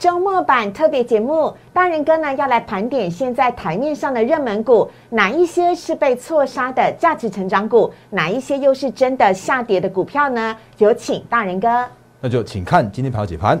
[0.00, 10.56] 周末版特别节目，大人哥呢要来盘点现在台面上的热门股，哪一些是被错杀的价值成长股，哪一些又是真的下跌的股票呢？
[10.78, 11.86] 有请大人哥。
[12.18, 13.60] 那就请看今天盘后解盘。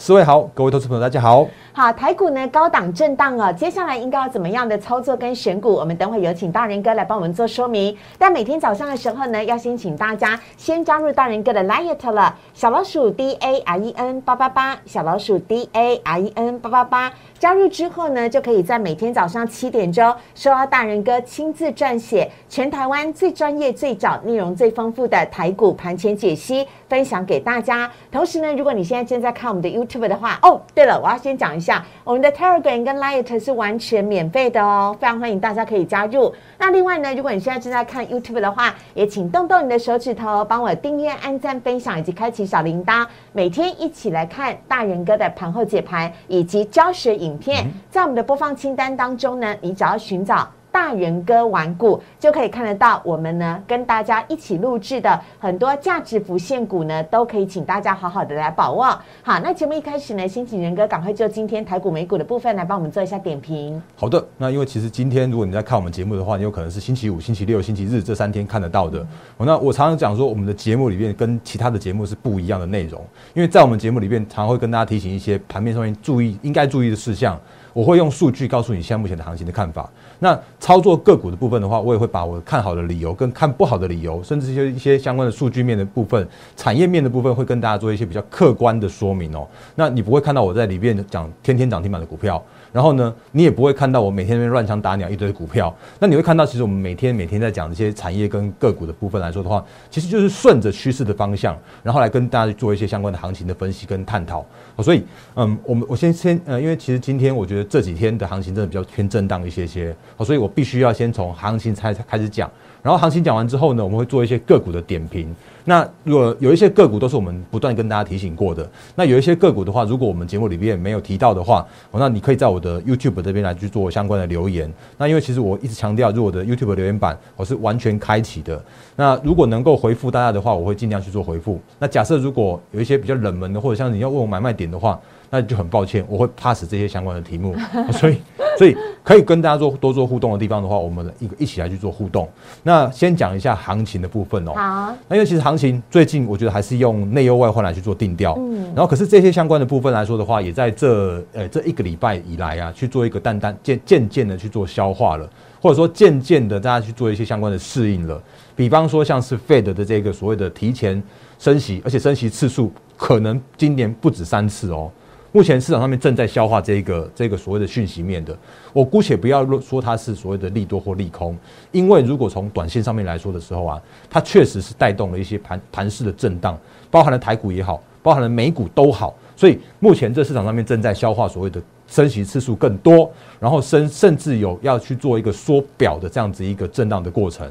[0.00, 1.44] 四位好，各位投资朋友大家好。
[1.72, 5.74] 好，台股呢高档震荡哦，接下来应该要怎么样的操作跟选股？
[5.74, 7.96] 我们等会有请大人哥来帮我们做说明。
[8.16, 17.12] 但每天早上的时候呢，要先请大家先加入大人哥的 Light 了，小老鼠 D A R E N 八八八，小老鼠 D A R E N 八八八。
[17.36, 27.90] 加入之后呢，就可以在每天早上七点钟收到大人哥亲自撰写全台湾最专业、最早、内容最丰富的台股盘前解析，分享给大家。
[28.12, 36.34] 同时呢，如果你现在正在看我们的 YouTube 的话，哦，对了，我要先讲一下，我们的 Telegram 跟 Light 是完全免费的哦，非常欢迎大家可以加入。
[36.58, 47.28] 那另外呢，如果你现在正在看 YouTube 的话，也请动动你的手指头，帮我订阅、按赞、分享以及开启小铃铛，每天一起来看大人哥的盘后解盘以及教学影。
[47.28, 58.86] 影片在我们的播放清单当中呢，你只要寻找大人哥玩股，就可以看得到我们呢跟大家一起录制的很多价值浮现股呢，都可以请大家好好的来把握。
[59.22, 63.80] 好，那节目一开始呢，先请仁哥赶快就今天台股美股的部分来帮我们做一下点评。
[63.96, 69.06] 好的，那因为其实今天如果你在看我们节目的话，你有可能是星期五、星期六、星期日这三天看得到的。
[69.38, 77.38] 那我常常讲说，我们的节目里面跟其他的节目是不一样的内容，因为在我们节目里面常会跟大家提醒一些盘面上面注意应该注意的事项。
[77.74, 79.88] 我会用数据告诉你现在目前的行情的看法。
[80.18, 89.46] 那操作个股的部分的话，我也会把我看好的理由跟看不好的理由，甚至一些一些相关的数据面的部分、产业面的部分，会跟大家做一些比较客观的说明哦。
[89.76, 92.42] 那你不会看到我在里面讲天天涨停板的股票。
[92.72, 95.74] 然后呢，你也不会看到我每天那边乱枪打鸟一堆股票。
[95.98, 104.44] 那你会看到，其实我们每天每天在讲这些产业跟个股的部分来说的话，其实就是顺着趋势的方向，然后来跟大家做一些相关的行情的分析跟探讨。
[104.78, 105.02] 所以，
[105.34, 112.50] 嗯，我们我先先呃，因为其实今天我觉得这几天的行情真的比较偏震荡一些些，所以我必须要先从行情才开始讲。
[112.80, 115.34] 然后行情讲完之后呢，我们会做一些个股的点评。
[115.68, 124.72] 那如果有一些个股都是我们不断跟大家提醒过的，那有一些个股的话，如果我们节目里面没有提到的话，那你可以在我的 YouTube 这边来去做相关的留言。
[124.96, 128.58] 那因为其实我一直强调，如果我的 YouTube 留言板我是完全开启的。
[128.96, 131.60] 那如果能够回复大家的话，我会尽量去做回复。
[131.78, 134.98] 那假设如果有一些比较冷门的，或者像你要问我买卖点的话，
[135.28, 137.54] 那就很抱歉，我会 pass 这些相关的题目。
[137.92, 138.16] 所以，
[138.56, 138.74] 所以
[139.04, 142.26] 可以跟大家做多做互动的地方的话，我们一一起来去做互动。
[142.62, 144.52] 那先讲一下行情的部分哦。
[144.54, 144.94] 好。
[145.06, 148.34] 那因为其实行情最近我觉得还是用内忧外患来去做定调。
[148.38, 148.62] 嗯。
[148.74, 155.28] 然后可是这些相关的部分来说的话，也在这呃这一个礼拜以来啊，去做一个淡淡渐渐渐的去做消化了，
[155.60, 158.22] 或者说渐渐的大家去做一些相关的适应了。
[158.54, 161.02] 比方说像是 Fed 的这个所谓的提前
[161.38, 164.90] 升息，而且升息次数可能今年不止三次哦。
[165.30, 168.36] 目前市场上面正在消化这个这个所谓的讯息面的，
[168.72, 171.36] 我姑且不要说它是所谓的利多或利空，
[171.70, 176.58] 因为如果从短线上面来说的时候啊，它确实是带动了一些盘盘势的震荡，
[176.90, 187.46] 包含了台股也好，包含了美股都好，所以目前这市场上面正在消化所谓的升息次数更多，然后甚甚至有要去做一个缩表的这样子一个震荡的过程，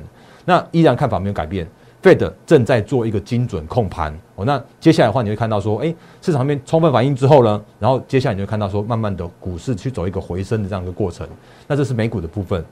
[0.45, 1.67] 那依然看法没有改变。
[2.07, 11.27] Fed 正在做一个精准控盘哦，那接下来的话你会看到说，哎，市场上面充分反应之后呢，然后接下来你会看到说，慢慢的股市去走一个回升的这样一个过程。
[11.67, 12.63] 那这是美股的部分，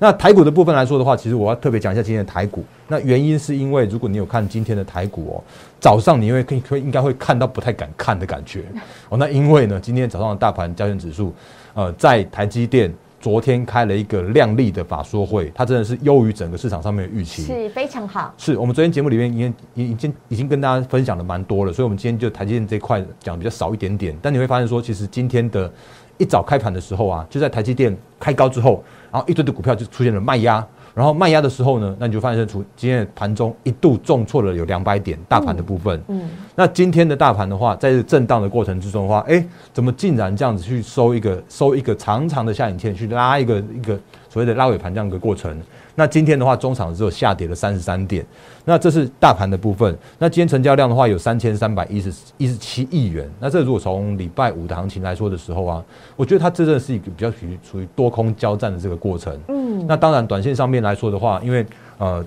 [0.00, 2.64] 那台股的部分来说的话，其实我要特别讲一下今天的台股。
[2.88, 5.44] 那原因是因为如果你有看今天的台股哦，
[5.78, 8.64] 早上你会可以可应该会看到不太敢看的感觉
[9.08, 9.16] 哦。
[9.16, 11.32] 那因为呢，今天早上的大盘交易指数，
[11.74, 12.92] 呃，在台积电。
[13.20, 18.32] 昨天开了一个亮丽的法说会，它真的是优于整个市场上面的预期，是非常好。
[18.38, 24.16] 是我们昨天节目里面已经已经已经跟大家分享的蛮多了，所以我们今天就台积电这块讲比较少一点点。
[24.22, 25.70] 但你会发现说，其实今天的
[26.16, 28.82] 一早开盘的时候啊，就在台积电开高之后，
[29.12, 36.02] 然后一堆的股票就出现了卖压，然后卖压的时候呢，那你就发现出今天的盘中一度重挫了有两百点，大盘的部分。
[36.08, 43.98] 嗯，那今天的大盘的话，在震荡的过程之中的话，哎，怎么竟然这样子去收一个收一个长长的下影线，去拉一个一个
[44.28, 45.56] 所谓的拉尾盘这样一个过程？
[45.94, 48.24] 那今天的话，中场只有下跌了三十三点。
[48.64, 49.96] 那这是大盘的部分。
[50.18, 53.28] 那今天成交量的话有三千三百一十一十七亿元。
[53.40, 55.84] 那这如果从礼拜五的行情来说的时候啊，
[56.14, 59.36] 我觉得它真的是一个比较属于属于多空交战的这个过程。
[59.48, 59.86] 嗯。
[59.86, 61.66] 那当然，短线上面来说的话，因为
[61.98, 62.24] 呃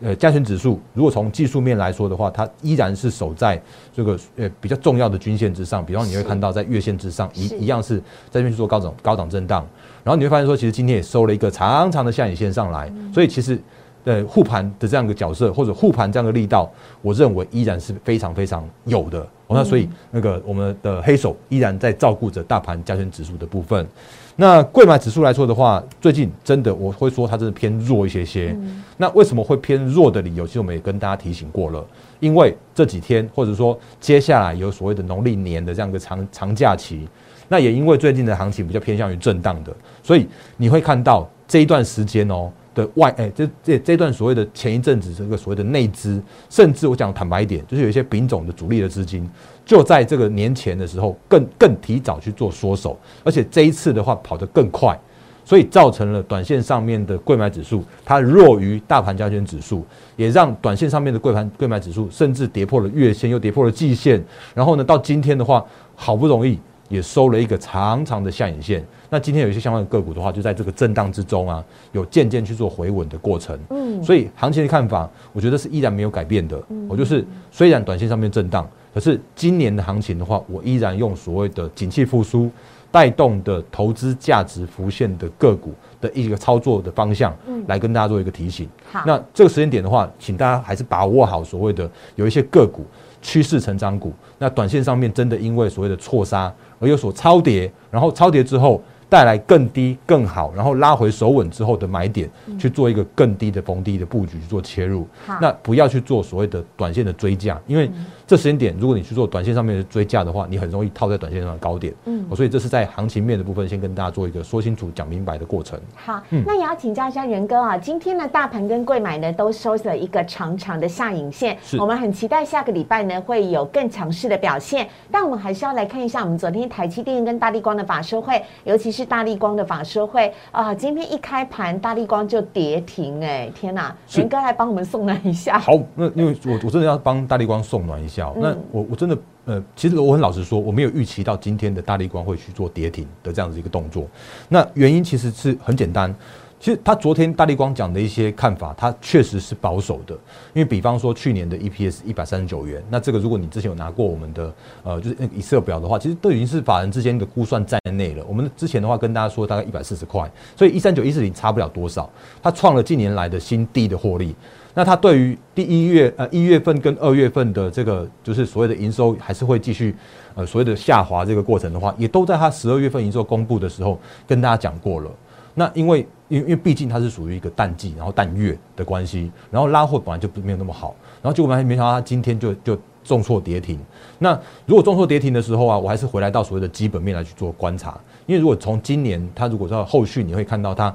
[0.00, 3.60] 呃加权指数如果从技术面来说的话，它依然是守在
[3.94, 5.84] 这个呃比较重要的均线之上。
[5.84, 7.98] 比方你会看到在月线之上一一样是
[8.30, 9.66] 在这边去做高涨高档震荡。
[10.04, 13.58] 然后你会发现说，其实今天也收了一个长长的下影线上来，所以其实，
[14.04, 16.70] 呃，护盘的这样一个角色或者护盘这样的力道，
[17.02, 19.26] 我认为依然是非常非常有的。
[19.54, 23.86] 那所以那个我们的黑手依然在照顾着大盘加权指数的部分。
[24.34, 28.56] 那贵买指数来说的话，最近真的我会说它真的偏弱一些些。
[28.96, 31.84] 那为什么会偏弱的理由，其实我们也跟大家提醒过了，
[32.18, 37.06] 因为这几天或者说接下来有所谓的农历年的这样一个长长假期。
[37.48, 49.28] 那也因为最近的行情比较偏向于震荡的，所以你会看到这一段时间哦的外哎，这这这段所谓的前一阵子这个所谓的内资，甚至我讲坦白一点，就是有一些品种的主力的资金，
[49.66, 54.98] 就在这个年前的时候更更提早去做缩手，而且这一次的话跑得更快，
[55.44, 59.84] 所以造成了短线上面的贵买指数它弱于大盘加权指数，
[60.16, 64.22] 也让短线上面的贵盘贵买指数甚至跌破了月线，又跌破了季线，
[64.54, 65.62] 然后呢到今天的话，
[65.94, 66.58] 好不容易。
[66.92, 68.84] 也收了一个长长的下影线。
[69.08, 73.58] 那今天有一些相关的个股的话，就在这个震荡之中啊，有渐渐去做回稳的过程。
[73.70, 76.62] 嗯，所以行情的看法，我觉得是依然没有改变的。
[76.86, 82.50] 我就是虽然短线上面震荡，可是今年的行情的话，我依然用所谓的景气复苏
[82.90, 87.34] 带动的投资价值浮现的个股的一个操作的方向，
[87.68, 88.68] 来跟大家做一个提醒。
[88.90, 92.84] 好，那这个时间点的话，请大家还是把握好所谓的有一些个股
[93.22, 94.12] 趋势成长股。
[94.38, 96.52] 那短线上面真的因为所谓的错杀。
[96.82, 105.06] 而有所超跌，然后超跌之后带来更低、更好，然后拉回手稳之后的买点，去做一个更低的逢低的布局去做切入。
[105.40, 107.90] 那不要去做所谓的短线的追价，因为。
[108.32, 111.92] 这时间点，如果你去做短线上面的追价的话，你很容易套在短线上的高点。
[112.06, 115.78] 嗯，所以这是在行情面的部分，先跟大家做一个说清楚、讲明白的过程。
[115.94, 124.88] 好，那也要请教一下仁哥啊，今天呢，大盘跟贵买呢都收了一个长长的下影线，我们很期待下个礼拜呢会有更强势的表现。
[125.10, 133.94] 但我们还是要来看一下我们昨天台积电跟大力光的法说会，尤其是大力光的法说会啊，今天一开盘大力光就跌停，哎，天哪！
[134.10, 135.58] 仁哥来帮我们送暖一下。
[135.58, 138.21] 好，那因为我我真的要帮大力光送暖一下。
[138.38, 144.06] 那我我真的呃，其实我很老实说，我没有预期到今天的大力光会去做跌停的这样子一个动作。
[144.48, 146.14] 那原因其实是很简单，
[146.62, 150.14] 其实他昨天大力光讲的一些看法，他确实是保守的。
[150.54, 154.54] 因为比方说去年的 EPS 一百三十九元，那这个如果你之前有拿过我们的
[154.84, 158.24] 呃就是那个 Excel 表的话，其实都已经是法人之间的估算在内了。
[158.28, 162.08] 我们之前的话跟大家说大概一百四十块，所以一三九一四零差不了多少，
[162.40, 164.32] 它创了近年来的新低的获利。
[164.72, 169.94] 那它对于第一月呃一月份跟二月份的这个就是所谓的营收还是会继续
[170.36, 173.98] 呃所谓的下滑这个过程的话，也都在它十二月份营收公布的时候
[174.28, 175.10] 跟大家讲过了。
[175.54, 183.78] 那因为因因为毕竟它是属于一个淡季，然后淡月的关系，然后拉货本来就没有那么好，然后结果没没想到它今天就就重挫跌停。
[184.18, 190.94] 那如果重挫跌停的时候啊，我还是回来到所谓的基本面来去做观察，因为如果从今年它如果到后续你会看到它。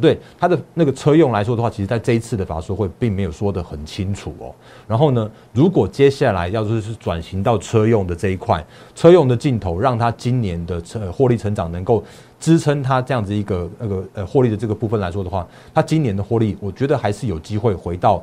[0.00, 4.54] 对它的那个车用来说的话，其实在这一次的法说会并没有说得很清楚哦。
[4.86, 8.64] 然后呢，如果接下来要是是转型到车用的这一块，
[8.94, 12.04] 车用的镜头让它今年的车获利成长能够
[12.38, 18.22] 支撑它这样子一个那个呃获利的这个部分来说的话，它今年的获利，我觉得还是有机会回到。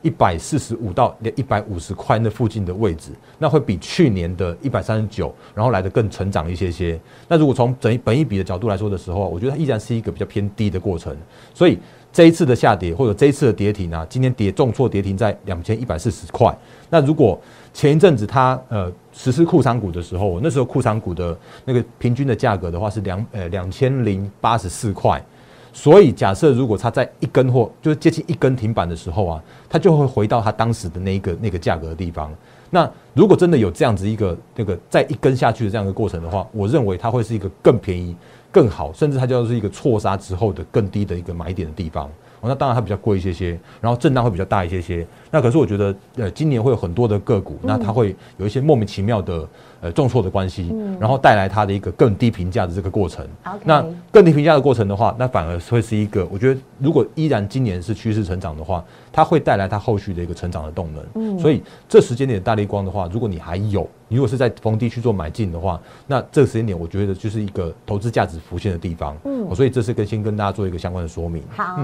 [0.00, 6.98] 一百四十五到一百五十块那附近的位置，那会比去年的一百三十九，然后来的更成长一些些。
[7.26, 11.14] 那如果从整本一笔的角度来说的时候，我觉得它依然是一个比较偏低的过程。
[11.52, 11.76] 所以
[12.12, 16.56] 这一次的下跌或者这一次的跌停啊，今天跌重挫跌停在两千一百四十块。
[16.90, 17.38] 那如果
[17.72, 25.22] 前一阵子它呃实施库仓股的时候，那时候库仓股的那个平均的价格的话是两呃两千零八十四块。
[25.70, 32.34] 所以，假设如果它在一根或就是接近一根停板的时候啊，它就会回到它当时的那一个那个价格的地方。
[32.70, 38.16] 那如果真的有这样子一个那个在一根下去的这样一个过程的话，我认为它会是一个更便宜、
[38.50, 42.10] 更好，甚至它就是一个错杀之后的更低的一个买点的地方。
[42.40, 45.06] 哦，那当然它比较贵一些些，然后震荡会比较大一些些。
[45.30, 49.48] 那可是我觉得，呃，今年会有很多的个股，那它会有一些莫名其妙的
[49.80, 53.26] 呃重挫的关系，然后带来它的一个更低评价的这个过程。
[53.64, 61.04] 那更低评价的过程的话，那反而会是一个，我觉得如果依然今年是趋势成长的话，它会带来它后续的一个成长的动能。
[61.14, 69.16] 嗯，所以这时间点大力光的话，如果你还有，你如果是在逢低去做买进的话，那这个时间点我觉得就是一个投资价值浮现的地方。
[69.24, 71.42] 嗯，所以这是跟先跟大家做一个相关的说明。
[71.54, 71.78] 好。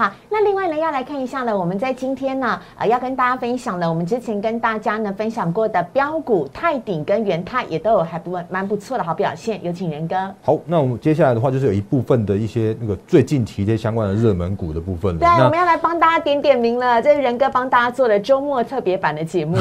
[0.00, 10.16] 好，那另外呢，要来看一下呢，我们在今天呢，呃，要跟大家分享的，我们之前跟大家呢分享过的标股泰鼎跟元泰也都有还不蛮不错的好表现，有请仁哥。
[10.40, 15.20] 好，那我们接下来的话就是有一部分的一些那个最近期的相关的热门股的部分了。
[15.20, 19.58] 对，我们要来帮大家点点名了，这是仁哥帮大家做的周末特别版的 节目。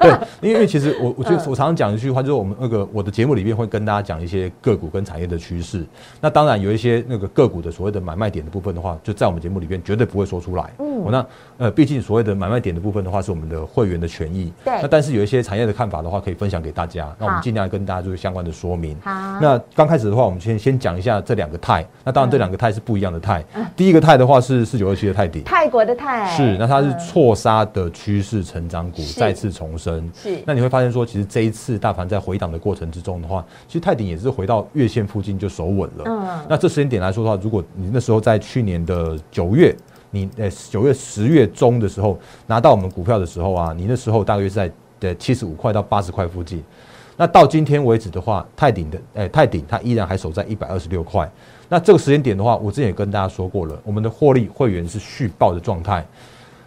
[0.00, 5.86] 对，因为其实我 我觉得我常常讲一句话，就是我们那个我的节目里面会跟大家讲一些个股跟产业的趋势。
[6.20, 10.48] 那当然有一些那个个股的所谓的买卖点的部分的话，就在我们节目里面绝对不会说出。
[10.56, 11.26] 来，嗯，那
[11.58, 14.80] 呃，毕竟所谓的买卖点的部分的话，是我们的会员的权益，对。
[14.80, 17.14] 那但是有一些产业的看法的话，可以分享给大家。
[17.18, 18.96] 那我们尽量跟大家做相关的说明。
[19.02, 19.38] 好。
[19.40, 21.86] 那刚开始的话，我们先先讲一下这两个泰。
[22.02, 23.44] 那当然，这两个泰是不一样的泰。
[23.76, 26.26] 第一个泰的话是四九二七的泰迪，泰国的泰。
[26.34, 26.56] 是。
[26.56, 30.10] 那它是错杀的趋势成长股再次重生。
[30.14, 30.42] 是。
[30.46, 36.04] 那你会发现说，其实这一次大盘在回档的过程之中的话，其实泰迪也是回到月线附近就守稳了。
[36.06, 36.40] 嗯。
[36.48, 39.57] 那这时间点来说的话，如果你那时候在去年的九月。
[39.58, 39.76] 月
[40.12, 46.62] 你呃九月十月中的时候拿到我们股票的时候啊，你那时候大约是在的七十五块到八十块附近。
[47.16, 51.28] 那到今天为止的话，泰鼎的诶泰鼎它依然还守在一百二十六块。
[51.68, 56.06] 那这个时间点的话，我之前也跟大家说过了，我们的获利会员是续报的状态。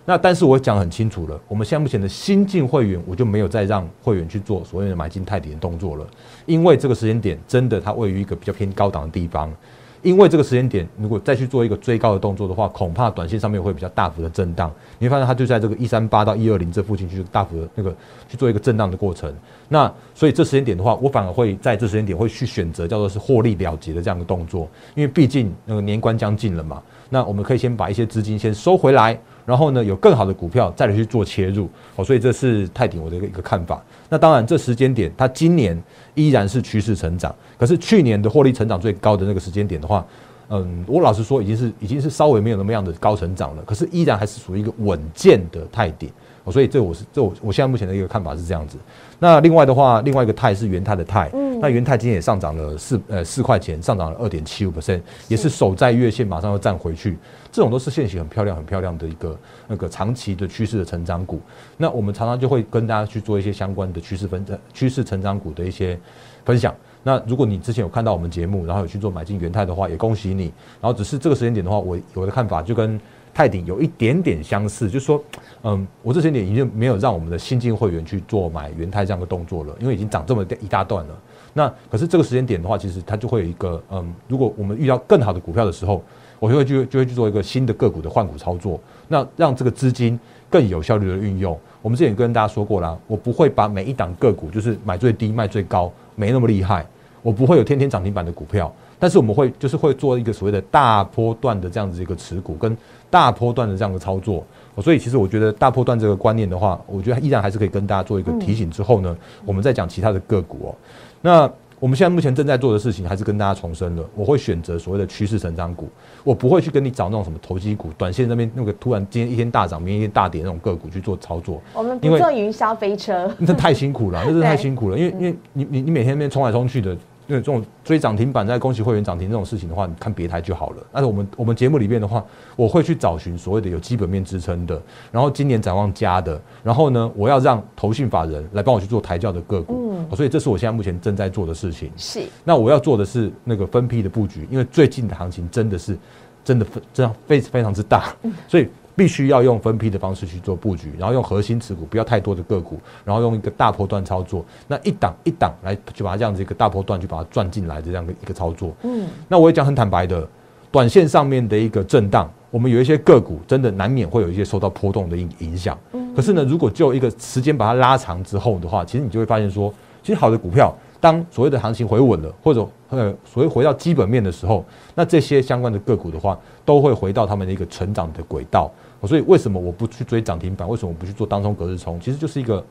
[0.04, 6.06] 那但是我讲很清楚了，我们现在目前的新进会员，我就没有再让会员去做所谓的买进泰鼎的动作了，
[6.46, 9.52] 因为这个时间点真的它位于一个比较偏高档的地方。
[10.01, 14.72] 因为这个时间点，如果再去做一个追高的动作的话，恐怕短线上面会比较大幅的震荡。
[14.98, 17.96] 你会发现它就在这个一三八到一二零这附近去大幅的那个
[18.27, 19.34] 去做一个震荡的过程。
[19.70, 26.81] 那所以这时间点的话，我反而会在这时间点会去选择叫做是获利了结的这样的动作，因为毕竟那个年关将近了嘛。
[27.10, 29.20] 那我们可以先把一些资金先收回来。
[29.46, 33.84] 然后呢，有更好的股票再来去做切入，哦，所以这是泰鼎我的一个一个看法。
[34.10, 35.82] 那当然，这时间点它今年
[36.14, 40.06] 依然是趋势成长，可是去年的获利成长最高的那个时间点的话，
[40.50, 46.10] 嗯，我老实说已经是已经是稍微没有那么样的高成长了，可是依然还是属于一个稳健的泰鼎。
[46.44, 48.78] 哦，所以这我是这我我现在目前的一个看法是这样子。
[49.20, 57.18] 那另外的话，另外一个泰是元泰的泰，嗯，那元泰今天也上涨了四呃四块钱，上涨了二点七五 percent，也是守在月线，马上要站回去。
[57.52, 61.40] 这种都是现行很漂亮、很漂亮的一个那个长期的趋势的成长股。
[61.78, 64.44] 那我们常常就会跟大家去做一些相关的趋势分
[64.74, 66.00] 趋势成长股的一些
[66.44, 66.74] 分享。
[67.04, 70.46] 那如果你之前有看到我们节目，然后有去做买进元泰的话，也恭喜你。
[70.82, 73.00] 然后只是这个时间点的话，我我的看法就跟。
[73.34, 75.24] 泰鼎有一点点相似，就是说，
[75.64, 81.16] 嗯，我这些年已经没有让我们的新进会员去做买元泰这样的动作了，因为已经涨这么一大段了。
[81.54, 86.02] 那可是这个时间点的话，其实它就会有一个，嗯，如果我们遇到更好的股票的时候，
[86.40, 90.20] 我就会去就会去做一个新的个股的换股操作，那让这个资金
[90.50, 91.58] 更有效率的运用。
[91.82, 96.86] 我们之前跟大家说过了，我不会把每一档个股就是买最低卖最高，没那么厉害，
[97.22, 98.74] 我不会有天天涨停板的股票。
[98.98, 102.78] 但是我们会就是会做一个所谓的大波段的这样子一个持股跟
[103.12, 104.44] 大波段的这样的操作，
[104.82, 108.72] 所以其实我觉得大波段这个观念的话，我觉得依然还是可以跟大家做一个提醒。
[108.72, 109.15] 之后呢，
[109.46, 110.75] 我们再讲其他的个股哦。
[111.22, 115.89] 那我们现在目前正在做的事情，还是跟大家重申了，我会选择所谓的趋势成长股，
[116.24, 121.62] 我不会去跟你找那种什么投机股、短线那边那个突然今天一天大涨、明天一天大跌那种个股去做操作。
[121.74, 126.96] 我们不做云霄飞车，那太辛苦了，那是太 辛苦了，因为因为你你你每天那边冲来冲去的。
[127.32, 130.86] 因为这种追涨停板、在恭喜会员涨停这种事情的话，你看别台就好了。
[130.92, 132.22] 但是我们我们节目里面的话，
[132.58, 134.82] 我会去找寻所谓的有基本面支撑的，
[135.14, 139.94] 然后今年展望加的，然后呢，我要让投信法人来帮我去做抬轿的个股。
[139.94, 141.90] 嗯，所以这是我现在目前正在做的事情。
[141.96, 142.22] 是。
[142.44, 145.98] 那我要做的是那个分批的布局，因为最近的行情真的是
[146.44, 148.14] 真的非这样非非常之大，
[148.50, 148.68] 所以。
[149.01, 158.72] 必须要用分批的方式去做布局，然后用核心持股，不要太多的个股，然后用一个大波段操作，那一档一档来就把它这样子一个大波段就把它赚进来的这样的一个操作。
[158.84, 160.24] 嗯，那我也讲很坦白的，
[160.72, 165.75] 短线上面的一个震荡，我们有一些个股真的难免会有一些受到波动的影影响。
[165.93, 170.72] 嗯，可是呢，如果就一个时间把它拉长之后的话，其实你就会发现说，其实好的股票。
[171.00, 178.72] 当所谓的行情回稳了，或者呃所谓回到基本面的时候，那这些相关的个股的话，都会回到他们的一个成长的轨道。
[179.08, 180.67] 所以为什么我不去追涨停板？
[180.67, 182.00] 为什么我不去做当中隔日冲？
[182.00, 182.63] 其实就是一个，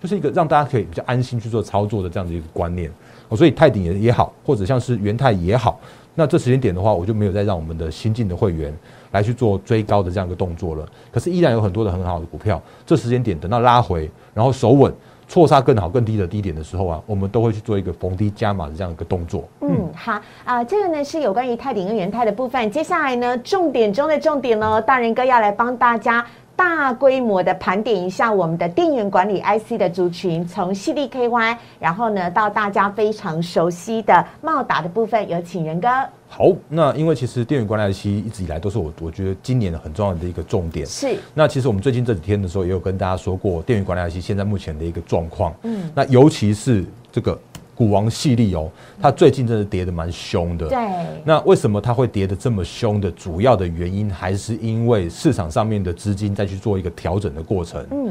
[0.00, 2.90] 就是一个让大家可以比较安心去做操作的这样子一个观念。
[3.36, 5.78] 所以泰鼎也也好，或者像是元泰也好，
[6.14, 8.74] 那这时间点的话，我就没有再让我们的新进的会员
[9.12, 10.88] 来去做追高的这样一个动作了。
[11.12, 14.92] 可是依然有很多的很好的股票，这时间点等到拉回，然后守稳。
[15.28, 19.44] 错杀更好、更低的低点的时候啊，我们都会去做一个逢低加码的这样一个动作。
[19.60, 22.70] 嗯，好啊，这个呢是有关于泰鼎跟元泰的部分。
[22.70, 26.24] 接下来呢，重点中的重点喽，大人哥要来帮大家
[26.56, 35.88] 大规模的盘点一下我们的电源管理 IC 的族群，从 CDKY，然后呢到大家非常熟悉的茂达的部分，有请仁哥。
[36.28, 40.86] 好，那因为其实电源管理 IC 一直以来都是我我觉得今年很重要的一个重点。
[40.86, 41.16] 是。
[41.34, 45.54] 那其实我们最近这几天的时候也有跟大家说过电源管理 IC 现在目前的一个状况。
[45.62, 45.90] 嗯。
[45.94, 47.36] 那尤其是这个
[47.74, 48.70] 股王系列哦，
[49.00, 50.68] 它最近真的跌的蛮凶的。
[50.68, 50.78] 对。
[51.24, 57.84] 那为什么它会跌的这么凶的主要的原因，还是因为市场上面的资金在去做一个调整的过程。
[57.90, 58.10] 嗯。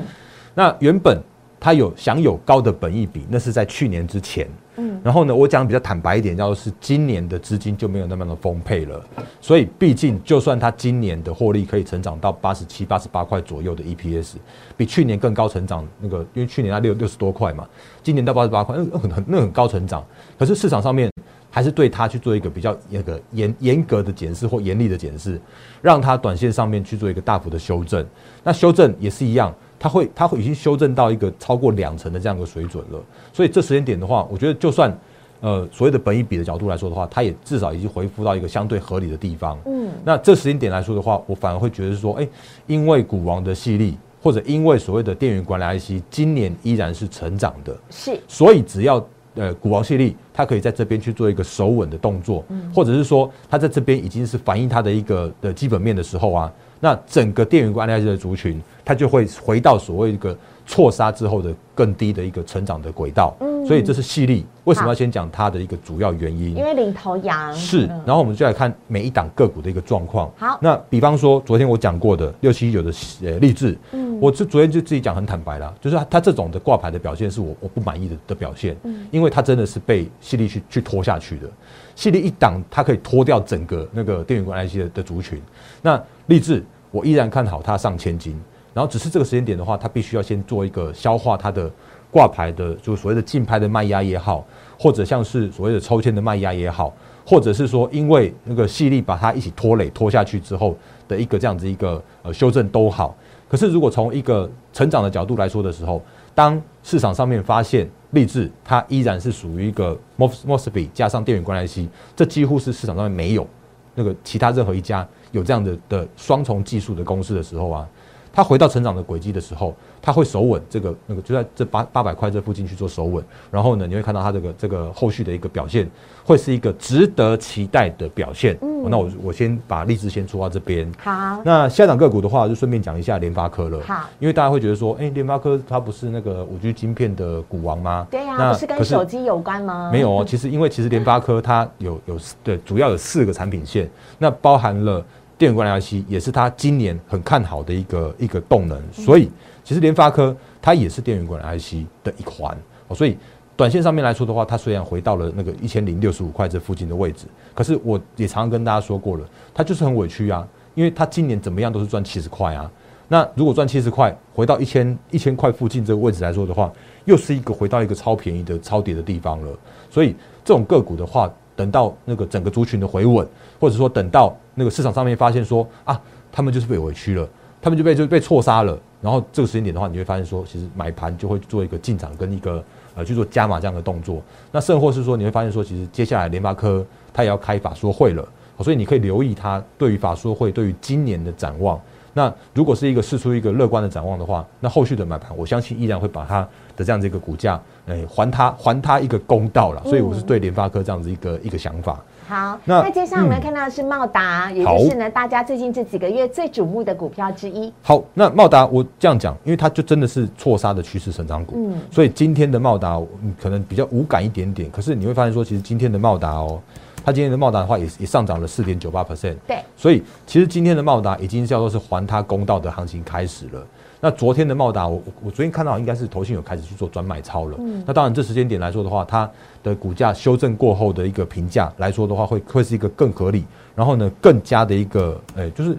[0.55, 1.21] 那原本
[1.59, 4.47] 它有享有高的本益比，那是在去年之前。
[4.79, 9.03] 嗯，然后呢，我讲比较坦白一点，叫做是今年的资金就没有那么的丰沛了，
[9.41, 14.35] 所以毕竟就算它今年的获利可以成长到八十七、八十八块左右的 EPS，
[14.77, 17.67] 比去年更高成长，那个因为去年它六六十多块嘛，
[18.03, 20.05] 今年到八十八块，那很很那很高成长，
[20.37, 21.09] 可是市场上面
[21.49, 25.41] 还是对它去做一个比较那个严严格的检视或严厉的检视，
[25.81, 28.05] 让它短线上面去做一个大幅的修正，
[28.43, 29.51] 那修正也是一样。
[29.79, 32.99] 它会，它会已经修正到一个超过两成的这样一个水准了。
[33.31, 34.91] 所以这时间点的话，我觉得就算，
[35.39, 39.57] 呃，所谓的本益比的角度来说的话，它也至少已经恢复到一个相对合理的地方。
[39.65, 42.27] 嗯，那这时间点来说的话，我反而会觉得是说，哎，
[42.65, 49.05] 因为股王的系力，或者因为所谓的电源管理 IC 今年依然是成长的，是，所以只要
[49.35, 52.43] 呃股王系列，它可以在这边去做一个守稳的动作，
[52.73, 56.51] 或者是说它在这边已经是反映它的一个的基本面的时候啊。
[56.79, 63.35] 那整个电源管理的族群，它就会回到所谓一个错杀之后的更低的一个成长的轨道。
[63.39, 66.55] 嗯，所以这是细粒为什么要先讲它的一个主要原因？
[66.55, 67.87] 因为领头羊是。
[68.05, 70.31] 然后我们就来看每一档个股的一个状况。
[70.37, 72.91] 好，那比方说昨天我讲过的六七九的
[73.23, 78.75] 呃励志，嗯，我就昨天就自己讲很坦白了，就是它这种的挂牌的表现是我我不满意的的表现。
[78.83, 81.49] 嗯，因为它真的是被细粒去去拖下去的。
[81.97, 85.41] 系列一档，它可以拖掉整个那个电源管 IC 的族群。
[85.81, 88.39] 那立志，我依然看好它上千金。
[88.71, 91.67] 然后只是这个时间点的话，它必须要先做一个消化它的
[92.11, 94.45] 挂牌的，就所谓的竞拍的卖压也好，
[94.77, 96.93] 或者像是所谓的抽签的卖压也好，
[97.25, 100.77] 或者是说因为那个细力把它一起拖累拖下去之后
[101.07, 103.15] 的一个这样子一个呃修正都好。
[103.49, 105.99] 可是如果从一个成长的角度来说的时候，
[106.35, 113.47] 当市场上面发现立志，它依然是属于一个 mos mosfet 加上电源关联系，这几乎是市场上面没有
[113.95, 117.87] 那个其他任何一家有这样的的双重技术的公司的时候啊，
[118.31, 119.75] 它回到成长的轨迹的时候。
[120.01, 125.89] 它会守稳这个那个就在这八八百块这附近去做守稳，然后呢，你会看到它这个这个后续的一个表现，
[126.23, 128.57] 会是一个值得期待的表现。
[128.61, 130.89] 嗯，那我我先把例子先出到这边。
[130.97, 133.81] 好，那下档个股的话，就顺便讲一下联发科了。
[133.81, 138.07] 好，因为大家会觉得说，哎，联发科它不是那个五 G 晶片的股王吗？
[138.09, 139.89] 对呀，不是跟手机有关吗？
[139.91, 145.03] 没有哦，其实因为其实联发科它有有对主要有四个产品线，那包含了
[145.37, 149.29] 电源管理 IC，也是它今年很看好的一个一个动能，所以。
[149.63, 153.17] 其实联发科它也是电源管理 IC 的一环哦，所以
[153.57, 162.71] 短线上面来说的话，它虽然回到了那个一千零六十五块这附近的位置，可是我也常常跟大家说过了，它就是很委屈啊，因为它今年怎么样都是赚七十块啊。
[163.09, 166.71] 那如果赚七十块，回到一千一千块附近这个位置来说的话，
[167.03, 169.51] 又是一个回到一个超便宜的超跌的地方了。
[169.89, 173.27] 所以这种个股的话，等到那个整个族群的回稳，
[173.59, 175.99] 或者说等到那个市场上面发现说啊，
[176.31, 177.27] 他们就是被委屈了，
[177.59, 178.77] 他们就被就被错杀了。
[179.01, 182.63] 然后这个时间点的话，你会发现说，其实买盘就会做一个进场跟一个
[182.95, 184.21] 呃去做加码这样的动作。
[184.51, 188.27] 那甚或是说，你会发现说，其实接下来联发科它也要开法说会了，
[188.61, 191.79] 所以你可以留意它对于法说会对于今年的展望。
[192.17, 196.41] 那如果是一个试出一个乐观的展望的话，那后续的买盘，我相信依然会把它
[196.75, 199.83] 的这样子一个股价，哎，还它还它一个公道了。
[199.83, 202.03] 所以我是对联发科这样子一个一个想法。
[202.27, 207.71] 好，那接下来我们看到的是茂达，也就是呢，大家最近这几个月最瞩目的股票之一。
[207.83, 212.99] 好，那茂达我这样讲，因为它就真的是错杀的趋势成长股，嗯，所以今天的茂达
[213.39, 214.71] 可能比较无感一点点。
[214.71, 216.59] 可是你会发现说，其实今天的茂达哦，
[217.07, 223.65] 它今天的茂达的话也也上涨了四点九八 percent，对，所以其实今天的茂达已经叫做是还它公道的行情开始了。
[224.01, 227.55] 那昨天的茂达，我我昨天看到应该是投信有开始去做转买超了。
[227.61, 229.29] 嗯，那当然这时间点来说的话，它
[229.63, 235.77] 的股价修正过后的一个评价来说的话，会会是一个更合理，然后呢更加的一个，诶，就是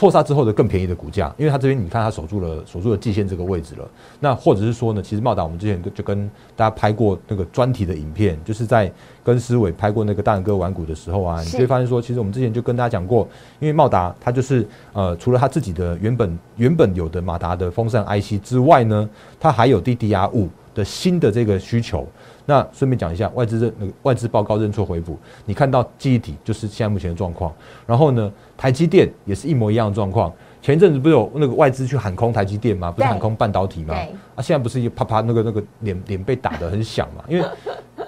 [0.00, 3.86] 错杀之后的更便宜的股价，因为它这边你看它守住了守住了季线这个位置了。
[4.18, 8.90] 那或者是说呢，其实茂达我们之前就跟大家拍过那个专题的影片，就是在
[9.22, 19.06] 跟思伟拍过那个大人哥玩股的时候啊，你就会发现说，其实我们之前就跟大家讲过，因为茂达它就是呃除了它自己的原本原本有的马达的风扇 IC 之外呢，
[19.38, 22.08] 它还有 DDR 五的新的这个需求。
[22.46, 27.52] 那顺便讲一下外资认那个外资报告认错回补，你看到记忆体就是现在目前的状况，
[27.86, 30.32] 然后呢，台积电也是一模一样的状况。
[30.62, 32.92] 前一阵子不是有那个外资去喊空台积电吗？
[32.92, 33.94] 不是喊空半导体吗？
[34.34, 37.24] 啊，现在不是一啪啪那个那个脸脸被打得很响嘛？
[37.28, 37.48] 因为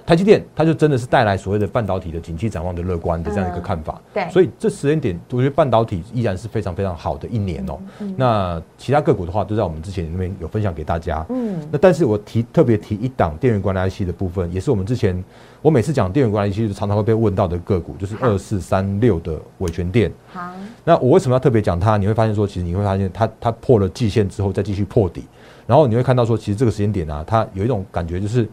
[0.05, 4.01] 台积电它就真的是带来所谓的半导体的景气展望的乐观的这样一个看法。
[4.13, 7.79] 对，所以这时间点，我觉得半导体依然是非常非常好的一年哦。
[8.17, 11.25] 那其他个股的话，都在我们之前那边有分享给大家。
[11.29, 15.23] 嗯，那但是我提特别提一档电源管理 IC 的部分，也是我们之前。
[15.61, 20.11] 我每次讲电源管理器，常常会被问到的个股，就是二四三六的伟权电。
[20.27, 20.51] 好，
[20.83, 21.95] 那我为什么要特别讲它？
[21.95, 25.23] 你会发现说，其实你会发现它它破了季线之后，再继续破底，
[25.65, 28.45] 然后你会看到说，其实这个时间点啊，它有一种感觉，就是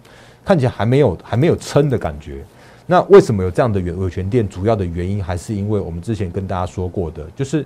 [0.51, 2.45] 看起来还没有还没有撑的感觉。
[2.85, 4.49] 那为什么有这样的伟伟权店？
[4.49, 7.65] 主要的原因还是因为我们之前跟大家说过的，就是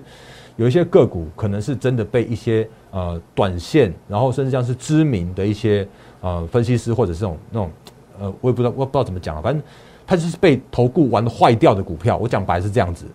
[0.55, 5.87] 有一些个股可能是真的被一些呃短线，然后甚至像是知名的一些
[6.21, 7.71] 呃分析师或者是这种那种。
[8.19, 9.63] 呃，我也不知道，我不知道怎么讲了，反正
[10.05, 12.15] 它就是被投顾玩的坏掉的股票。
[12.17, 13.07] 我讲白是这样子，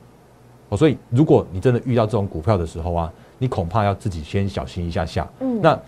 [0.70, 5.30] 哦，所以如果你真的遇到这种股票的时候啊，你恐怕要自己先小心一下下。
[5.38, 5.78] 嗯，那。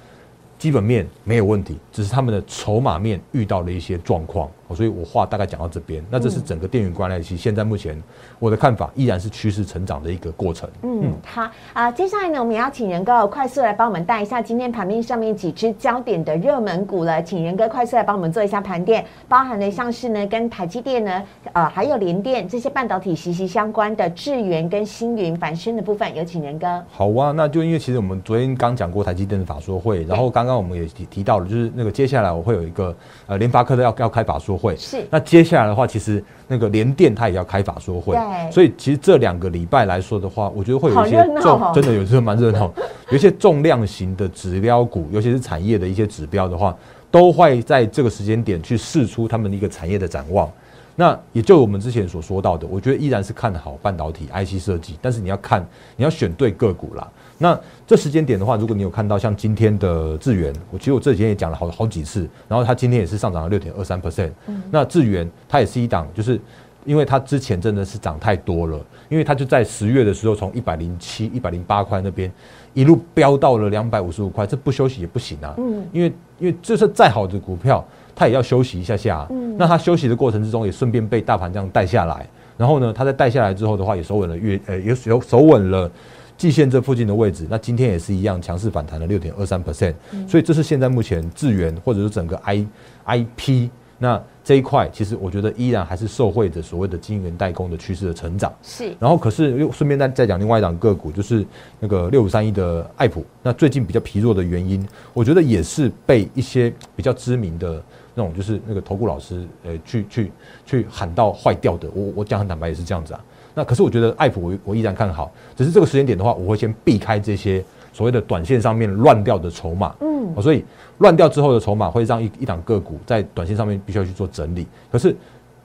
[0.63, 6.05] 基本面没有问题，只是他们的筹码面遇到了一些状况，所以我话大概讲到这边。
[6.11, 8.01] 那这是整个电源关联器现在目前
[8.39, 10.71] 我的看法依然是趋势成长的一个过程。
[10.83, 26.83] 嗯，好啊，接下来呢，我们要请仁哥快速来帮我们带一下今天盘面上面几只焦点的热门股了，请仁哥快速来帮我们做一下盘点，包含了像是呢跟台积电呢，呃，还有联电这些半导体息息相关的智源跟星云繁生的部分，有请仁哥。
[26.91, 30.53] 好啊，那就因为其实我们昨天刚讲过台积电的法说会，然后刚刚。
[30.53, 32.95] 我们也提提到了，就是那个接下来我会有一个
[33.27, 35.05] 呃联发科的要要开法说会，是。
[35.11, 42.73] 那接下来的话，其实那个联电它也要开法说会，对，所以其实这两个礼拜来说的话，我觉得会有一些重，真的有时候蛮热闹，
[43.11, 46.77] 有一些重量型的指标股，尤其是产业的一些指标的话，
[47.11, 50.49] 都会在这个时间点去试出他们的一个产业的展望。
[50.95, 57.11] 那也就我们之前所说到的，我觉得依然是看好半导体 IC 设计，但是你要看你要选对个股啦。
[57.39, 64.31] 那这时间点的话，如果你有看到像今天的智源，我其实我这几天也讲了好好几次，然后它今天也是上涨了六点二三 percent。
[64.71, 66.41] 那智源它也是一档，就是
[66.85, 68.79] 因为它之前真的是涨太多了，
[69.09, 72.31] 因为它就在十月的时候从一百零七、一百零八块那边
[72.75, 75.55] 一路飙到了两百五十五块，这不休息也不行啊。
[75.59, 79.27] 嗯，因为因为就是再好的股票，它也要休息一下下。
[79.31, 82.27] 嗯，那它休息的过程之中，也顺便被大盘这样带下来。
[82.57, 85.91] 然后呢，它在带下来之后的话，也守稳了月呃，也有守稳了。
[86.35, 89.95] 季线这附近的位置，那今天也是一样强势反弹了六点二三 percent，
[90.27, 92.67] 所以这是现在目前智源或者是整个 I
[93.05, 98.53] I P 那这一块，其实我觉得依然还是受惠着所谓的晶圆代工的趋势的成长。
[98.63, 101.47] 是，然后可是又顺便再再讲另外一档个股，就是
[101.79, 107.83] 那个六五三一的爱普，那最近比较疲弱的原因，我觉得也是被一些比较知名的
[108.15, 110.33] 那种就是那个投顾老师呃去去
[110.67, 111.89] 去喊到坏掉的。
[111.95, 113.25] 我我讲很坦白也是这样子啊。
[113.55, 119.95] 那可是我觉得爱普我我依然看好，只是这个时间点的话，我会先避开这些所谓的短线上面乱掉的筹码。
[120.01, 120.65] 嗯，所以
[120.99, 124.67] 乱掉之后的筹码会让一一档个股在短线上面必须要去做整理。
[124.91, 125.15] 可是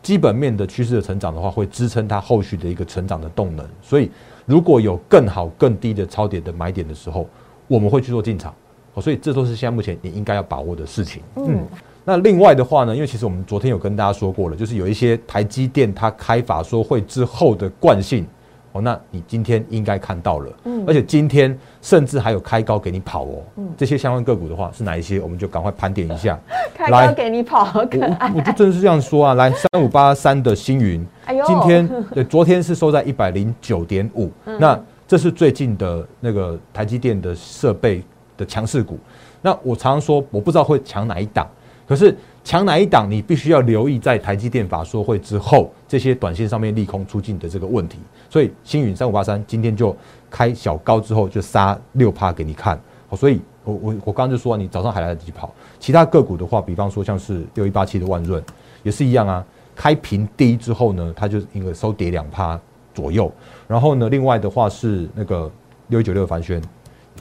[0.01, 3.65] 基本面的趋势的成长的话，会支撑它后续的一个成长的动能。
[3.81, 4.11] 所以
[4.45, 7.27] 如果有更好更低的超点的买点的时候，
[7.67, 8.53] 我们会去做进场。
[8.99, 11.21] 所以这都是现在目前你应该要把握的事情。
[11.35, 11.65] 嗯。
[12.03, 18.25] 那另外的话呢，因为其实我们昨天有跟大家说过了，就是有一些台积电它开法说会之后的惯性
[18.71, 26.37] 哦，那你今天应该看到了，嗯，而且今天甚至还有开高给你跑哦，嗯，这些相关个股的话是哪一些，我们就赶快盘点一下。
[26.75, 28.31] 开高给你跑，好可爱。
[28.35, 38.03] 我就真的是这样说啊，来三五八三的星云，哎呦，今天对，昨天是收在一百零九点五，那这是最近的那个台积电的设备
[38.35, 38.99] 的强势股。
[39.41, 41.47] 那我常常说，我不知道会抢哪一档。
[41.87, 47.97] 可是抢哪一档，你必须要留意在台积电法说会之后，这些短线上面利空出尽的这个问题。
[48.29, 49.95] 所以星云三五八三今天就
[50.29, 52.77] 开小高之后就杀六趴给你看。
[53.07, 55.53] 好，所以我我我刚刚就说你早上还来得及跑。
[55.79, 58.43] 其他个股的话，比方说像是六一八七的万润
[58.83, 62.59] 也是一样啊，开平低之后呢，它就一个收跌两趴
[62.93, 63.31] 左右。
[63.65, 65.49] 然后呢，另外的话是那个
[65.87, 66.61] 六一九六的凡轩，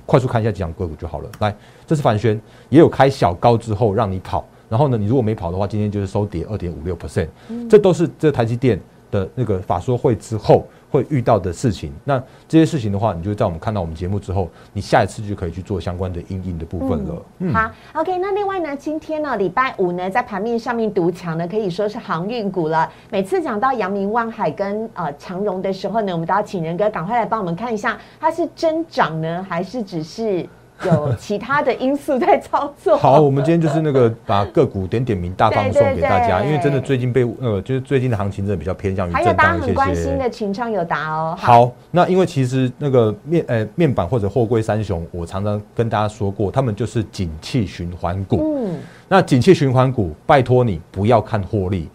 [0.05, 1.31] 快速看一下几档个股就好了。
[1.39, 1.55] 来，
[1.87, 4.45] 这是凡轩，也有开小高之后让你跑。
[4.69, 7.29] 然后呢，你如果没跑的话，今天就是收跌二点五六 percent，
[7.69, 11.93] 这都是这台积电的那个法说会之后会遇到的事情。
[12.05, 17.23] 那这些事情的话，你就在我们看到我们节目之后，你下一次就可以去做相关的应应的部分了。
[17.39, 18.19] 嗯，好，OK。
[18.19, 22.91] 那另外呢，今天呢，礼拜五呢，在盘面上面独强呢，可以说是航运股了。
[23.11, 30.45] 每次讲到阳明、万海跟呃长荣的时候呢，我们都要请仁哥赶快来帮我们看一下，它是真涨呢，还是只是？
[30.85, 32.97] 有其他的因素在操作。
[32.99, 36.43] 好，我们今天就是那个把个股点点名，大放送给大家。
[36.45, 39.73] 因为真的最近被呃，就是最近的行情真的比较偏向于震荡一些些。
[39.73, 41.35] 关心的群创有答哦。
[41.39, 48.59] 好，那因为其实那个面呃面板或者货柜三雄，我常常跟大家说过，他们就是景气循环股。
[48.59, 48.79] 嗯。
[49.09, 51.89] 那景气循环股，拜托你不要看获利，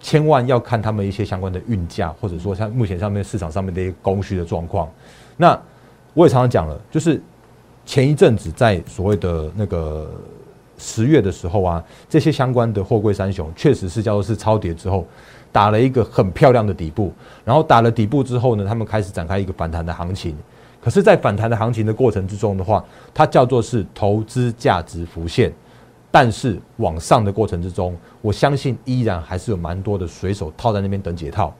[0.00, 4.88] 千万要看他们一些相关的运价，或者说像目前上面市场上面的一些供需的状况。
[5.36, 5.56] 那
[6.14, 7.22] 我也常常讲了，就是。
[7.86, 10.10] 前一阵子在所谓的那个
[10.78, 15.06] 十月的时候啊，这些相关的货柜三雄确实是叫做是超跌之后，
[15.52, 17.12] 打了一个很漂亮的底部，
[17.44, 20.34] 然后打了底部之后呢，他们开始展开一个反弹的行情。
[20.82, 25.52] 可是，在反弹的行情的过程之中的话，它叫做是投资价值浮现，
[26.10, 31.54] 但是往上的过程之中，我相信依然还是有蛮多的水手套在那边等解套。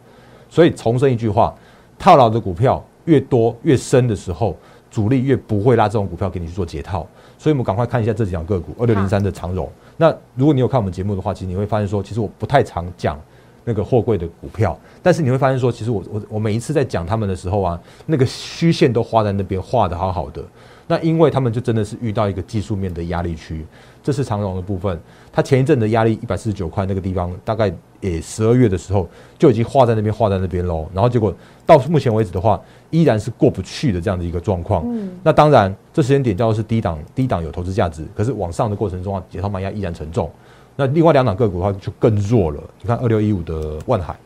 [0.50, 1.54] 所以重申一句话，
[1.98, 4.56] 套牢的股票越多越深的时候。
[4.94, 7.04] 主力越不会拉这种股票给你去做解套，
[7.36, 9.68] 所以我们赶快看一下这几条个股，二六零三的长荣。
[9.96, 13.20] 那如果你有看我们节目的话，其实你会发现说，其实我不太常讲
[13.64, 20.40] 那个货柜的股票，但是你会发现说，其实我我我每一次在讲他们的时候啊，那个虚线都画在那边，画的好好的。
[20.86, 23.66] 那因为他们就真的是遇到一个技术面的压力区，
[24.00, 24.96] 这是长荣的部分。
[25.32, 27.72] 它前一阵的压力一百四十九块那个地方，大概
[28.12, 30.86] 也十二月的时候就已经画在那边，画在那边喽。
[30.92, 34.84] 然后结果到目前为止的话，依然是过不去的这样的一个状况。
[34.86, 35.10] 嗯。
[35.22, 40.30] 那当然，这时间点叫做是低档，低档有投资价值，可是往上的过程中啊，解套卖压依然沉重。
[40.76, 42.60] 那另外两档个股的话就更弱了。
[42.82, 44.16] 你看二六一五的万海，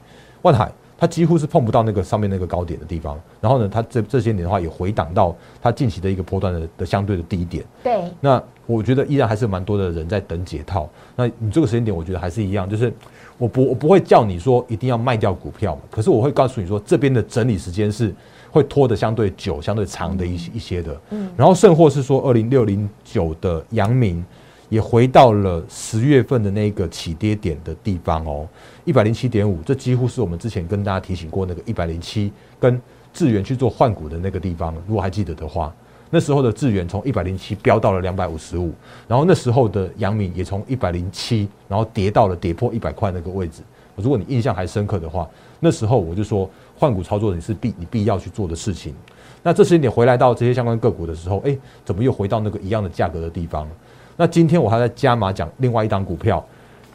[0.43, 0.71] 万海。
[1.01, 7.65] 它几乎是碰不到那个上面那个高点的地方，然后呢，它这这些年的话也回档到它近期的一个波段的的相对的低点。
[7.85, 8.03] 对。
[8.21, 10.91] 那我觉得依然还是蛮多的人在等解套。
[11.15, 12.93] 那你这个时间点，我觉得还是一样，就是
[13.39, 18.15] 我不我不会叫你说一定要卖掉股票嘛，可是我会告诉你说，这边的整理时间是
[18.51, 21.01] 会拖得相对久、相对长的一些一些的。
[21.11, 21.31] 嗯。
[21.37, 24.23] 然后甚或是说，二零六零九的阳明。
[24.71, 28.47] 也回到了十月份的那个起跌点的地方哦，
[28.85, 32.79] 一百零七点五，这几乎是我们之前跟大家提醒过那个一百零七跟
[33.11, 34.75] 智源去做换股的那个地方。
[34.87, 35.75] 如果还记得的话，
[36.11, 38.73] 那时候的智远从一百零七飙到了两百五十五，
[39.07, 43.63] 然后那时候的阳明也从一百零七，然后跌到了跌破一百块那个位置。
[43.97, 45.29] 如果你印象还深刻的话，
[45.61, 48.95] 那时候我就说换股操作你是必你必要去做的事情。
[49.43, 53.69] 那这时间点回来到这些相关个股的时候，哎，怎么又回到那个一样的价格的地方？
[54.17, 56.45] 那今天我还在加码讲另外一档股票，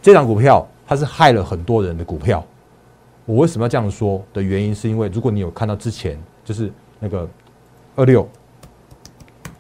[0.02, 2.44] 这档股票它是害了很多人的股票。
[3.26, 7.28] 我为什么要这样说的原因，是因为如果你有看到之前就是那个
[7.96, 8.28] 二六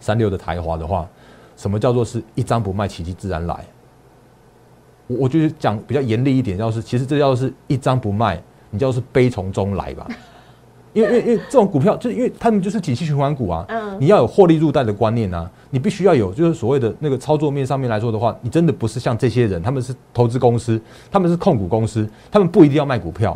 [0.03, 1.07] 三六的台华的话，
[1.55, 3.65] 什么叫做是一张不卖，奇迹自然来。
[5.07, 10.05] 我我就是讲比较严厉一点，要是其实这叫是一张不卖，你叫是悲从中来吧。
[10.91, 23.35] 因为因为因为这种股票，就是因为他们就是景气循环股啊，嗯，你要有获利入袋的观念啊，你必须要有，就是所谓的那个操作面上面来说的话，你真的不是像这些人，他们是投资公司，他们是控股公司，他们不一定要卖股票，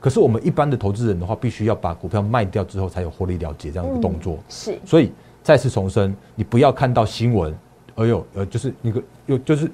[0.00, 5.12] 可是我们一般的投资人的话，必须要把股票卖掉之后才有获利了结这样一个动作，是，所以
[5.46, 7.56] 再次重申，你不要看到新闻，
[7.94, 9.70] 哎呦，呃，就是那个又就是。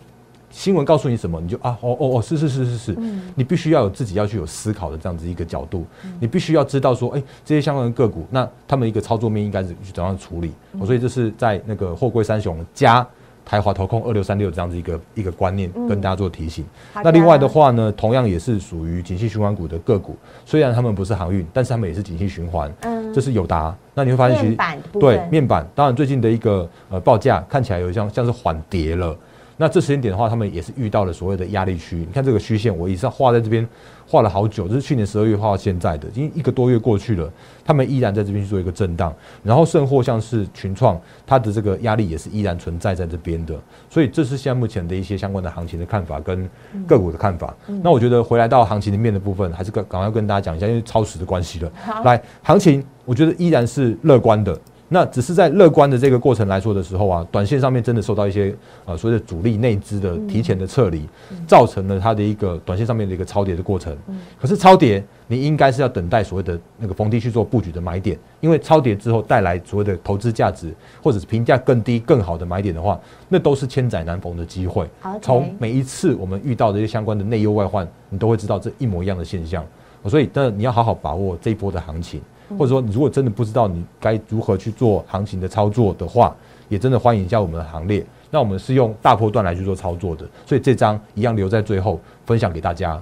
[0.54, 2.96] 新闻告诉你什么，你就啊哦哦哦是是是是是，
[3.34, 5.86] 你必须要有自己要去有思考的这样子一个角度，
[6.20, 10.52] 你必须要知道说，哎，这些相关的个股，那他们一个操作面应该是去怎样处理？
[10.84, 12.96] 所以这是在那个货柜三雄加
[13.44, 16.64] 台华投控二六三六这样子一个一个观念跟大家做提醒。
[16.94, 22.72] 那另外的话呢，同样也是属于景气循环股的个股，虽然他们不是航运，但是他们也是景气循环。
[22.80, 23.74] 嗯，这是友达。
[23.94, 24.56] 那你会发现，其实
[24.98, 29.16] 对面板，当然最近的一个呃报价看起来有像像是缓跌了。
[29.56, 31.96] 那这时间点的话，他们也是遇到了所谓的压力区。
[31.96, 33.66] 你看这个虚线，我以上画在这边
[34.06, 37.30] 画了好久，这是去年十二月画到现在的，已经一个多月过去了，
[37.64, 39.14] 他们依然在这边去做一个震荡。
[39.44, 43.54] 然后甚或像是群创，它的这个压力也是依然存在在这边的。
[43.88, 46.48] 所以这是现在目前的一些相关的行情的看法跟
[46.86, 47.54] 个股的看法。
[47.82, 51.70] 那我觉得回来到行情里面的部分，还是赶赶快跟大家讲一下，因为超时的关系了。
[52.04, 54.58] 来，行情我觉得依然是乐观的。
[54.92, 61.08] 那只是在乐观的这个过程来说的时候啊，短线上面真的受到一些呃所谓的主力内资的提前的撤离，
[61.46, 63.96] 造成了它的一个短线上面的一个超跌的过程。
[64.38, 73.00] 可是超跌，你应该是要等待所谓的那个逢低去做布局的买点，因为超跌之后带来所谓的投资价值或者是评价更低更好的买点的话，
[73.30, 74.86] 那都是千载难逢的机会。
[75.22, 79.64] 从每一次我们遇到的一些相关的内忧外患，你都会知道这一模一样的现象。
[80.04, 82.20] 所以，但你要好好把握这一波的行情，
[82.58, 86.34] 或者说，你如果真的不知道你该如何去做行情的操作的话，
[86.68, 88.04] 也真的欢迎一下我们的行列。
[88.30, 92.98] 那我们是用大波段来去做操作的，所以这张一样留在最后分享给大家。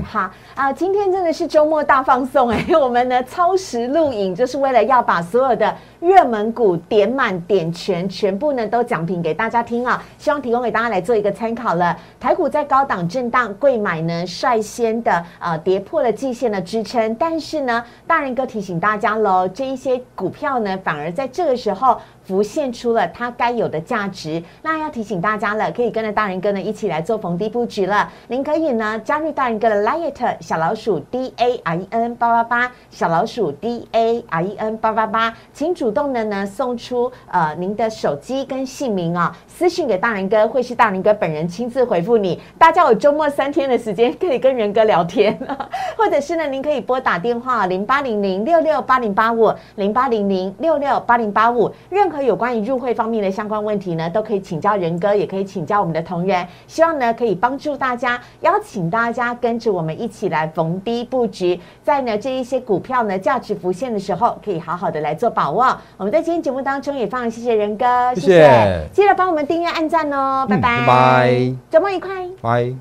[0.00, 11.96] 好啊，今天真的是周末大放送哎， 我们呢超时录影就是为了要把所有的热门股点满点全，全部呢都讲评给大家听啊，希望提供给大家来做一个参考了。
[12.20, 22.00] 台股在高档震荡，贵买呢率先的呃跌破了季线的支撑，但是呢，大人哥提醒大家喽，这一些股票呢反而在这个时候。
[22.24, 28.10] 浮现出了它该有的价值，那要提醒大家了，可以跟着大人哥呢一起来做逢低布局了。
[28.28, 42.40] 您可以呢加入大人哥的 Light 小老鼠 D A R E N 八八八小老鼠 D A R E N 八八八，请主动的呢送出呃您的手机跟姓名啊，私信给大人哥，会是大人哥本人亲自回复你。
[42.56, 45.36] 大家有周末三天的时间可以跟人哥聊天，
[45.98, 52.21] 或者是呢您可以拨打电话零八零零六六八零八五零八零零六六八零八五任何。
[52.22, 56.46] 和有关于入会方面的相关问题呢，都可以请教仁哥，也可以请教我们的同仁。
[56.68, 65.76] 希望呢可以帮助大家，邀请大家跟着我们一起来逢低布局，在呢这一些股票呢价值浮现的时候，可以好好的来做把握。
[65.96, 72.72] 我们在今天节目当中也非常谢谢仁哥，谢谢，记得帮我们订阅、按赞哦，拜拜，拜拜，周末愉快，拜。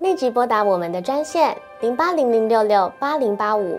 [0.00, 3.78] 立即拨打我们的专线零八零零六六八零八五。